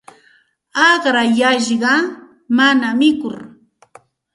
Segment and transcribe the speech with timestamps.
[0.87, 1.93] Aqrayashqa
[2.57, 3.35] mana mikur.